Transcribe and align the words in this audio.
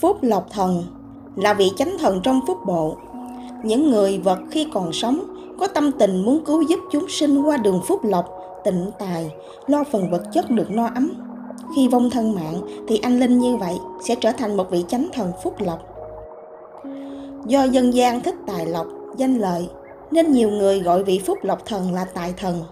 Phúc 0.00 0.18
Lộc 0.22 0.50
Thần 0.50 0.84
là 1.36 1.54
vị 1.54 1.70
chánh 1.76 1.96
thần 1.98 2.20
trong 2.22 2.40
phúc 2.46 2.58
bộ. 2.66 2.96
Những 3.64 3.90
người 3.90 4.18
vật 4.18 4.38
khi 4.50 4.66
còn 4.72 4.92
sống 4.92 5.20
có 5.58 5.66
tâm 5.66 5.92
tình 5.92 6.24
muốn 6.24 6.44
cứu 6.44 6.62
giúp 6.62 6.80
chúng 6.92 7.08
sinh 7.08 7.42
qua 7.42 7.56
đường 7.56 7.80
phúc 7.86 8.04
lộc, 8.04 8.26
tịnh 8.64 8.90
tài, 8.98 9.30
lo 9.66 9.84
phần 9.92 10.10
vật 10.10 10.22
chất 10.32 10.50
được 10.50 10.70
no 10.70 10.86
ấm. 10.94 11.12
Khi 11.76 11.88
vong 11.88 12.10
thân 12.10 12.34
mạng 12.34 12.60
thì 12.88 12.98
anh 12.98 13.20
linh 13.20 13.38
như 13.38 13.56
vậy 13.56 13.78
sẽ 14.00 14.14
trở 14.14 14.32
thành 14.32 14.56
một 14.56 14.70
vị 14.70 14.84
chánh 14.88 15.08
thần 15.12 15.32
phúc 15.42 15.54
lộc. 15.58 15.78
Do 17.46 17.64
dân 17.64 17.94
gian 17.94 18.20
thích 18.20 18.36
tài 18.46 18.66
lộc, 18.66 18.86
danh 19.16 19.38
lợi 19.38 19.68
nên 20.10 20.32
nhiều 20.32 20.50
người 20.50 20.80
gọi 20.80 21.04
vị 21.04 21.20
phúc 21.26 21.38
lộc 21.42 21.66
thần 21.66 21.94
là 21.94 22.04
tài 22.04 22.32
thần. 22.36 22.62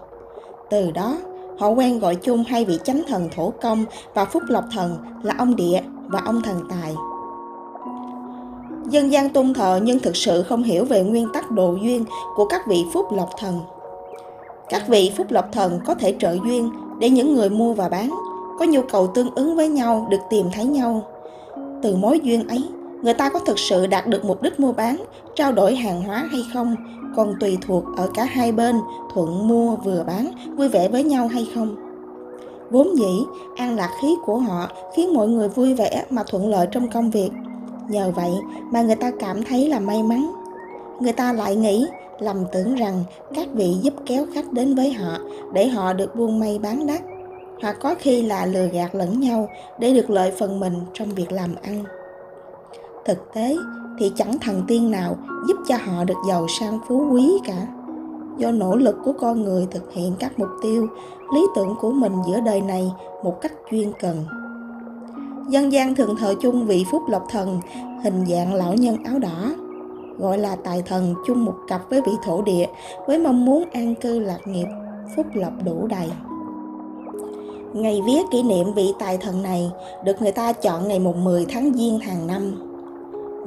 Từ 0.69 0.91
đó, 0.91 1.17
họ 1.59 1.69
quen 1.69 1.99
gọi 1.99 2.15
chung 2.15 2.43
hai 2.47 2.65
vị 2.65 2.79
chánh 2.83 3.01
thần 3.07 3.29
thổ 3.35 3.53
công 3.61 3.85
và 4.13 4.25
phúc 4.25 4.43
lộc 4.47 4.63
thần 4.71 4.97
là 5.23 5.35
ông 5.37 5.55
địa 5.55 5.81
và 6.07 6.21
ông 6.25 6.41
thần 6.41 6.61
tài. 6.69 6.95
Dân 8.89 9.11
gian 9.11 9.29
tôn 9.29 9.53
thờ 9.53 9.79
nhưng 9.83 9.99
thực 9.99 10.15
sự 10.15 10.43
không 10.43 10.63
hiểu 10.63 10.85
về 10.85 11.03
nguyên 11.03 11.27
tắc 11.33 11.51
độ 11.51 11.75
duyên 11.81 12.05
của 12.35 12.45
các 12.45 12.67
vị 12.67 12.85
phúc 12.93 13.05
lộc 13.11 13.29
thần. 13.37 13.59
Các 14.69 14.87
vị 14.87 15.11
phúc 15.17 15.27
lộc 15.29 15.51
thần 15.51 15.79
có 15.85 15.95
thể 15.95 16.15
trợ 16.19 16.37
duyên 16.45 16.69
để 16.99 17.09
những 17.09 17.35
người 17.35 17.49
mua 17.49 17.73
và 17.73 17.89
bán 17.89 18.09
có 18.59 18.65
nhu 18.65 18.81
cầu 18.81 19.07
tương 19.07 19.35
ứng 19.35 19.55
với 19.55 19.69
nhau 19.69 20.07
được 20.09 20.17
tìm 20.29 20.45
thấy 20.53 20.65
nhau. 20.65 21.01
Từ 21.83 21.95
mối 21.95 22.19
duyên 22.23 22.47
ấy, 22.47 22.63
người 23.01 23.13
ta 23.13 23.29
có 23.29 23.39
thực 23.39 23.59
sự 23.59 23.87
đạt 23.87 24.07
được 24.07 24.25
mục 24.25 24.41
đích 24.41 24.59
mua 24.59 24.71
bán, 24.71 24.95
trao 25.35 25.51
đổi 25.51 25.75
hàng 25.75 26.03
hóa 26.03 26.27
hay 26.31 26.41
không, 26.53 26.75
còn 27.15 27.35
tùy 27.39 27.57
thuộc 27.67 27.83
ở 27.97 28.09
cả 28.13 28.25
hai 28.25 28.51
bên 28.51 28.75
thuận 29.13 29.47
mua 29.47 29.75
vừa 29.75 30.03
bán, 30.07 30.31
vui 30.57 30.67
vẻ 30.67 30.87
với 30.87 31.03
nhau 31.03 31.27
hay 31.27 31.47
không. 31.55 31.75
Vốn 32.71 32.97
dĩ, 32.97 33.23
an 33.55 33.75
lạc 33.75 33.91
khí 34.01 34.15
của 34.25 34.37
họ 34.37 34.67
khiến 34.95 35.13
mọi 35.13 35.27
người 35.27 35.49
vui 35.49 35.73
vẻ 35.73 36.05
mà 36.09 36.23
thuận 36.27 36.49
lợi 36.49 36.67
trong 36.71 36.89
công 36.89 37.11
việc– 37.11 37.29
Nhờ 37.89 38.11
vậy 38.15 38.31
mà 38.71 38.81
người 38.81 38.95
ta 38.95 39.11
cảm 39.19 39.43
thấy 39.43 39.69
là 39.69 39.79
may 39.79 40.03
mắn. 40.03 40.31
Người 40.99 41.13
ta 41.13 41.33
lại 41.33 41.55
nghĩ, 41.55 41.87
lầm 42.19 42.45
tưởng 42.51 42.75
rằng 42.75 43.03
các 43.35 43.47
vị 43.53 43.73
giúp 43.81 43.93
kéo 44.05 44.25
khách 44.33 44.53
đến 44.53 44.75
với 44.75 44.93
họ 44.93 45.17
để 45.53 45.67
họ 45.67 45.93
được 45.93 46.15
buôn 46.15 46.39
may 46.39 46.59
bán 46.59 46.87
đắt, 46.87 47.01
hoặc 47.61 47.77
có 47.81 47.95
khi 47.99 48.21
là 48.21 48.45
lừa 48.45 48.67
gạt 48.67 48.95
lẫn 48.95 49.19
nhau 49.19 49.49
để 49.79 49.93
được 49.93 50.09
lợi 50.09 50.31
phần 50.39 50.59
mình 50.59 50.73
trong 50.93 51.09
việc 51.09 51.31
làm 51.31 51.55
ăn. 51.61 51.83
Thực 53.05 53.33
tế 53.33 53.57
thì 53.99 54.11
chẳng 54.15 54.39
thần 54.39 54.61
tiên 54.67 54.91
nào 54.91 55.17
giúp 55.47 55.57
cho 55.67 55.75
họ 55.77 56.03
được 56.03 56.17
giàu 56.29 56.47
sang 56.59 56.79
phú 56.87 57.07
quý 57.11 57.31
cả. 57.45 57.67
Do 58.37 58.51
nỗ 58.51 58.75
lực 58.75 58.95
của 59.05 59.13
con 59.13 59.43
người 59.43 59.67
thực 59.71 59.93
hiện 59.93 60.13
các 60.19 60.39
mục 60.39 60.49
tiêu, 60.63 60.87
lý 61.33 61.41
tưởng 61.55 61.75
của 61.81 61.91
mình 61.91 62.13
giữa 62.27 62.39
đời 62.39 62.61
này 62.61 62.91
một 63.23 63.41
cách 63.41 63.53
chuyên 63.71 63.91
cần 63.99 64.25
dân 65.49 65.71
gian 65.71 65.95
thường 65.95 66.15
thờ 66.19 66.35
chung 66.41 66.67
vị 66.67 66.85
phúc 66.91 67.03
lộc 67.09 67.23
thần 67.29 67.59
hình 68.03 68.25
dạng 68.25 68.53
lão 68.53 68.73
nhân 68.73 69.03
áo 69.03 69.19
đỏ 69.19 69.51
gọi 70.17 70.37
là 70.37 70.55
tài 70.55 70.81
thần 70.81 71.15
chung 71.27 71.45
một 71.45 71.55
cặp 71.67 71.89
với 71.89 72.01
vị 72.01 72.11
thổ 72.23 72.41
địa 72.41 72.65
với 73.07 73.19
mong 73.19 73.45
muốn 73.45 73.63
an 73.71 73.95
cư 73.95 74.19
lạc 74.19 74.39
nghiệp 74.45 74.67
phúc 75.15 75.25
lộc 75.33 75.53
đủ 75.65 75.87
đầy 75.87 76.09
Ngày 77.73 78.01
viết 78.05 78.21
kỷ 78.31 78.43
niệm 78.43 78.73
vị 78.73 78.93
tài 78.99 79.17
thần 79.17 79.43
này 79.43 79.71
được 80.03 80.21
người 80.21 80.31
ta 80.31 80.53
chọn 80.53 80.87
ngày 80.87 80.99
mùng 80.99 81.23
10 81.23 81.45
tháng 81.45 81.73
Giêng 81.73 81.99
hàng 81.99 82.27
năm. 82.27 82.55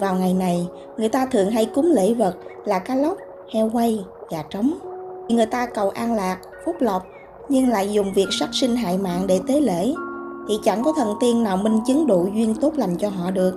Vào 0.01 0.15
ngày 0.15 0.35
này, 0.35 0.67
người 0.97 1.09
ta 1.09 1.27
thường 1.27 1.51
hay 1.51 1.67
cúng 1.67 1.93
lễ 1.93 2.15
vật 2.15 2.37
là 2.65 2.79
cá 2.79 2.95
lóc, 2.95 3.19
heo 3.53 3.71
quay, 3.73 4.05
gà 4.31 4.43
trống. 4.51 4.79
Người 5.29 5.47
ta 5.47 5.67
cầu 5.67 5.91
an 5.91 6.15
lạc, 6.15 6.39
phúc 6.65 6.77
lộc 6.81 7.07
nhưng 7.49 7.69
lại 7.69 7.93
dùng 7.93 8.13
việc 8.13 8.29
sát 8.41 8.49
sinh 8.53 8.77
hại 8.77 8.99
mạng 8.99 9.27
để 9.27 9.41
tế 9.49 9.61
lễ 9.61 9.93
thì 10.49 10.59
chẳng 10.63 10.83
có 10.83 10.93
thần 10.93 11.15
tiên 11.21 11.43
nào 11.43 11.57
minh 11.57 11.81
chứng 11.87 12.07
đủ 12.07 12.29
duyên 12.35 12.55
tốt 12.55 12.73
lành 12.77 12.97
cho 12.97 13.09
họ 13.09 13.31
được. 13.31 13.55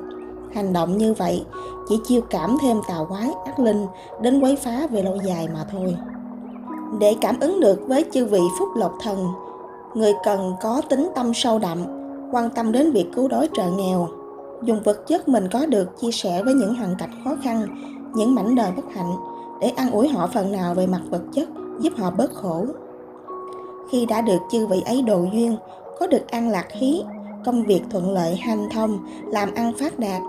Hành 0.53 0.73
động 0.73 0.97
như 0.97 1.13
vậy 1.13 1.45
chỉ 1.89 1.99
chiêu 2.03 2.21
cảm 2.29 2.57
thêm 2.61 2.77
tà 2.87 2.95
quái 3.09 3.31
ác 3.45 3.59
linh 3.59 3.85
đến 4.21 4.39
quấy 4.39 4.55
phá 4.55 4.87
về 4.91 5.03
lâu 5.03 5.17
dài 5.25 5.47
mà 5.53 5.65
thôi. 5.71 5.95
Để 6.99 7.15
cảm 7.21 7.39
ứng 7.39 7.59
được 7.59 7.87
với 7.87 8.05
chư 8.13 8.25
vị 8.25 8.41
phúc 8.59 8.69
lộc 8.75 8.93
thần, 9.01 9.27
người 9.93 10.13
cần 10.23 10.53
có 10.61 10.81
tính 10.89 11.09
tâm 11.15 11.33
sâu 11.33 11.59
đậm, 11.59 11.83
quan 12.31 12.49
tâm 12.49 12.71
đến 12.71 12.91
việc 12.91 13.05
cứu 13.15 13.27
đói 13.27 13.49
trợ 13.53 13.71
nghèo, 13.71 14.07
dùng 14.63 14.79
vật 14.83 15.07
chất 15.07 15.27
mình 15.27 15.47
có 15.51 15.65
được 15.65 15.99
chia 15.99 16.11
sẻ 16.11 16.43
với 16.43 16.53
những 16.53 16.75
hoàn 16.75 16.95
cảnh 16.97 17.11
khó 17.23 17.35
khăn, 17.43 17.67
những 18.13 18.35
mảnh 18.35 18.55
đời 18.55 18.71
bất 18.75 18.85
hạnh 18.93 19.11
để 19.61 19.69
an 19.69 19.91
ủi 19.91 20.07
họ 20.07 20.29
phần 20.33 20.51
nào 20.51 20.73
về 20.73 20.87
mặt 20.87 21.01
vật 21.09 21.21
chất, 21.33 21.49
giúp 21.79 21.93
họ 21.97 22.11
bớt 22.11 22.33
khổ. 22.33 22.65
Khi 23.91 24.05
đã 24.05 24.21
được 24.21 24.39
chư 24.51 24.67
vị 24.67 24.81
ấy 24.85 25.01
độ 25.01 25.25
duyên, 25.33 25.57
có 26.01 26.07
được 26.07 26.31
ăn 26.31 26.49
lạc 26.49 26.67
khí, 26.69 27.03
công 27.45 27.63
việc 27.63 27.81
thuận 27.91 28.11
lợi 28.11 28.35
hanh 28.35 28.69
thông, 28.69 28.99
làm 29.27 29.53
ăn 29.55 29.73
phát 29.79 29.99
đạt, 29.99 30.21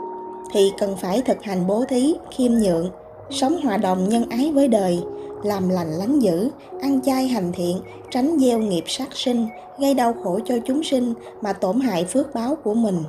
thì 0.52 0.72
cần 0.78 0.96
phải 0.96 1.22
thực 1.22 1.42
hành 1.42 1.66
bố 1.66 1.84
thí, 1.88 2.14
khiêm 2.30 2.52
nhượng, 2.52 2.90
sống 3.30 3.56
hòa 3.62 3.76
đồng 3.76 4.08
nhân 4.08 4.24
ái 4.30 4.52
với 4.54 4.68
đời, 4.68 5.02
làm 5.44 5.68
lành 5.68 5.90
lánh 5.92 6.18
dữ, 6.18 6.50
ăn 6.80 7.00
chay 7.02 7.28
hành 7.28 7.52
thiện, 7.52 7.78
tránh 8.10 8.38
gieo 8.38 8.58
nghiệp 8.58 8.84
sát 8.86 9.08
sinh, 9.12 9.46
gây 9.78 9.94
đau 9.94 10.14
khổ 10.24 10.38
cho 10.44 10.54
chúng 10.66 10.82
sinh 10.82 11.14
mà 11.42 11.52
tổn 11.52 11.80
hại 11.80 12.04
phước 12.04 12.34
báo 12.34 12.56
của 12.64 12.74
mình. 12.74 13.02